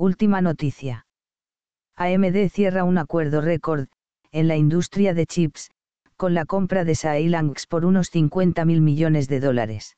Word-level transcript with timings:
Última 0.00 0.40
noticia. 0.40 1.06
AMD 1.96 2.50
cierra 2.50 2.84
un 2.84 2.98
acuerdo 2.98 3.40
récord, 3.40 3.88
en 4.30 4.46
la 4.46 4.56
industria 4.56 5.12
de 5.12 5.26
chips, 5.26 5.72
con 6.16 6.34
la 6.34 6.44
compra 6.44 6.84
de 6.84 6.94
Xilinx 6.94 7.66
por 7.66 7.84
unos 7.84 8.10
50 8.10 8.64
mil 8.64 8.80
millones 8.80 9.26
de 9.26 9.40
dólares. 9.40 9.96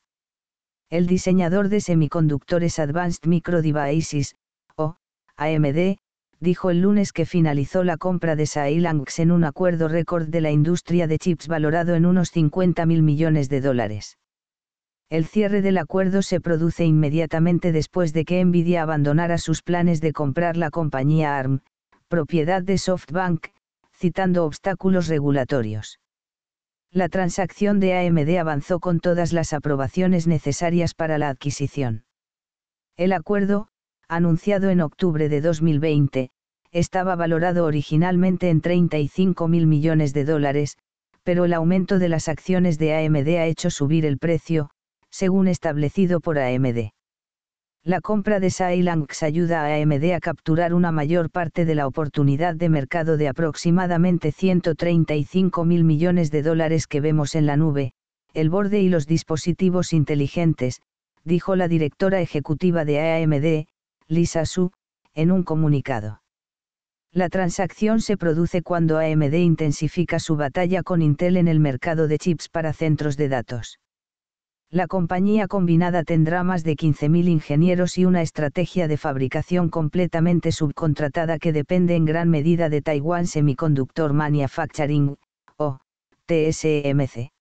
El 0.89 1.07
diseñador 1.07 1.69
de 1.69 1.83
semiconductores 1.83 2.79
Advanced 2.79 3.27
Micro 3.27 3.61
Devices, 3.61 4.37
o 4.75 4.97
AMD, 5.37 5.99
dijo 6.41 6.71
el 6.71 6.81
lunes 6.81 7.13
que 7.13 7.27
finalizó 7.27 7.85
la 7.85 7.99
compra 7.99 8.37
de 8.37 8.47
Xilinx 8.47 9.19
en 9.19 9.31
un 9.31 9.45
acuerdo 9.45 9.87
récord 9.87 10.29
de 10.29 10.41
la 10.41 10.51
industria 10.51 11.09
de 11.09 11.19
chips 11.19 11.47
valorado 11.47 11.95
en 11.95 12.07
unos 12.07 12.31
50 12.31 12.87
mil 12.87 13.03
millones 13.03 13.51
de 13.51 13.61
dólares. 13.61 14.17
El 15.11 15.27
cierre 15.27 15.61
del 15.61 15.77
acuerdo 15.77 16.23
se 16.23 16.41
produce 16.41 16.85
inmediatamente 16.85 17.73
después 17.73 18.13
de 18.13 18.25
que 18.25 18.45
Nvidia 18.45 18.83
abandonara 18.83 19.39
sus 19.39 19.61
planes 19.61 20.01
de 20.01 20.13
comprar 20.13 20.57
la 20.57 20.71
compañía 20.71 21.37
ARM, 21.37 21.63
propiedad 22.07 22.63
de 22.63 22.79
SoftBank, 22.79 23.49
citando 23.93 24.45
obstáculos 24.45 25.09
regulatorios. 25.09 25.99
La 26.93 27.09
transacción 27.09 27.81
de 27.81 27.99
AMD 27.99 28.39
avanzó 28.39 28.79
con 28.79 29.01
todas 29.01 29.33
las 29.33 29.53
aprobaciones 29.53 30.29
necesarias 30.29 30.95
para 30.95 31.19
la 31.19 31.29
adquisición. 31.29 32.05
El 32.97 33.13
acuerdo, 33.13 33.67
anunciado 34.07 34.71
en 34.71 34.81
octubre 34.81 35.29
de 35.29 35.41
2020, 35.41 36.31
estaba 36.71 37.17
valorado 37.17 37.65
originalmente 37.65 38.49
en 38.49 38.61
35 38.61 39.49
mil 39.49 39.67
millones 39.67 40.15
de 40.15 40.25
dólares, 40.25 40.79
pero 41.25 41.45
el 41.47 41.53
aumento 41.53 41.99
de 41.99 42.09
las 42.09 42.29
acciones 42.29 42.79
de 42.79 42.95
AMD 42.95 43.29
ha 43.39 43.47
hecho 43.47 43.71
subir 43.71 44.07
el 44.07 44.19
precio, 44.19 44.71
según 45.11 45.49
establecido 45.49 46.21
por 46.21 46.39
AMD. 46.39 46.91
La 47.83 48.01
compra 48.03 48.41
de 48.41 48.51
Xilinx 48.51 49.23
ayuda 49.23 49.65
a 49.65 49.81
AMD 49.81 50.13
a 50.13 50.21
capturar 50.21 50.75
una 50.75 50.93
mayor 50.93 51.31
parte 51.31 51.65
de 51.65 51.75
la 51.75 51.87
oportunidad 51.87 52.55
de 52.55 52.69
mercado 52.69 53.17
de 53.17 53.29
aproximadamente 53.29 54.33
135 54.33 55.65
mil 55.65 55.85
millones 55.85 56.31
de 56.31 56.43
dólares 56.43 56.87
que 56.87 57.01
vemos 57.01 57.35
en 57.35 57.47
la 57.47 57.57
nube, 57.57 57.93
el 58.35 58.51
borde 58.51 58.81
y 58.81 58.91
los 58.91 59.07
dispositivos 59.07 59.95
inteligentes, 59.95 60.83
dijo 61.25 61.57
la 61.57 61.69
directora 61.69 62.21
ejecutiva 62.21 62.85
de 62.85 63.01
AMD, 63.01 63.67
Lisa 64.09 64.45
Su, 64.45 64.73
en 65.15 65.31
un 65.31 65.43
comunicado. 65.43 66.23
La 67.13 67.29
transacción 67.29 68.01
se 68.03 68.17
produce 68.17 68.63
cuando 68.63 68.99
AMD 68.99 69.35
intensifica 69.35 70.21
su 70.21 70.37
batalla 70.37 70.83
con 70.83 71.03
Intel 71.03 71.37
en 71.37 71.49
el 71.49 71.61
mercado 71.61 72.09
de 72.09 72.19
chips 72.19 72.49
para 72.49 72.73
centros 72.73 73.17
de 73.17 73.29
datos. 73.29 73.79
La 74.73 74.87
compañía 74.87 75.49
combinada 75.49 76.05
tendrá 76.05 76.45
más 76.45 76.63
de 76.63 76.77
15.000 76.77 77.29
ingenieros 77.29 77.99
y 77.99 78.05
una 78.05 78.23
estrategia 78.23 78.87
de 78.87 78.97
fabricación 78.97 79.69
completamente 79.69 80.53
subcontratada 80.53 81.41
que 81.41 81.53
depende 81.53 81.97
en 81.97 82.05
gran 82.05 82.31
medida 82.31 82.69
de 82.69 82.81
Taiwan 82.81 83.27
Semiconductor 83.27 84.13
Manufacturing, 84.13 85.17
o 85.57 85.81
TSMC. 86.27 87.33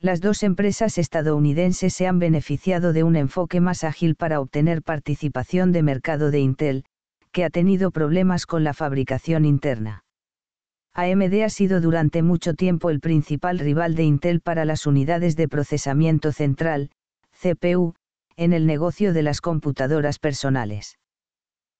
Las 0.00 0.22
dos 0.22 0.42
empresas 0.42 0.96
estadounidenses 0.96 1.92
se 1.92 2.06
han 2.06 2.18
beneficiado 2.18 2.94
de 2.94 3.02
un 3.02 3.16
enfoque 3.16 3.60
más 3.60 3.84
ágil 3.84 4.14
para 4.14 4.40
obtener 4.40 4.82
participación 4.82 5.70
de 5.70 5.82
mercado 5.82 6.30
de 6.30 6.40
Intel, 6.40 6.84
que 7.30 7.44
ha 7.44 7.50
tenido 7.50 7.90
problemas 7.90 8.46
con 8.46 8.64
la 8.64 8.72
fabricación 8.72 9.44
interna. 9.44 10.02
AMD 10.94 11.42
ha 11.44 11.48
sido 11.48 11.80
durante 11.80 12.22
mucho 12.22 12.54
tiempo 12.54 12.90
el 12.90 13.00
principal 13.00 13.58
rival 13.58 13.94
de 13.94 14.04
Intel 14.04 14.40
para 14.40 14.64
las 14.64 14.86
unidades 14.86 15.36
de 15.36 15.48
procesamiento 15.48 16.32
central, 16.32 16.90
CPU, 17.40 17.94
en 18.36 18.52
el 18.52 18.66
negocio 18.66 19.12
de 19.12 19.22
las 19.22 19.40
computadoras 19.40 20.18
personales. 20.18 20.98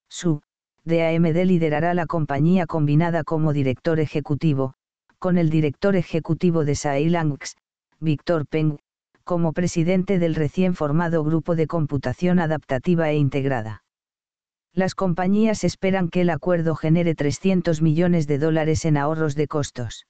Su, 0.08 0.42
de 0.84 1.06
AMD 1.06 1.36
liderará 1.44 1.94
la 1.94 2.06
compañía 2.06 2.66
combinada 2.66 3.24
como 3.24 3.52
director 3.52 4.00
ejecutivo, 4.00 4.74
con 5.18 5.36
el 5.36 5.50
director 5.50 5.96
ejecutivo 5.96 6.64
de 6.64 6.74
Xilinx, 6.74 7.56
Víctor 8.00 8.46
Peng, 8.46 8.78
como 9.24 9.52
presidente 9.52 10.18
del 10.18 10.34
recién 10.34 10.74
formado 10.74 11.22
Grupo 11.24 11.56
de 11.56 11.66
Computación 11.66 12.38
Adaptativa 12.38 13.10
e 13.10 13.16
Integrada. 13.16 13.82
Las 14.74 14.94
compañías 14.94 15.64
esperan 15.64 16.08
que 16.08 16.20
el 16.20 16.30
acuerdo 16.30 16.74
genere 16.74 17.14
300 17.14 17.82
millones 17.82 18.26
de 18.26 18.38
dólares 18.38 18.84
en 18.84 18.96
ahorros 18.96 19.34
de 19.34 19.48
costos. 19.48 20.06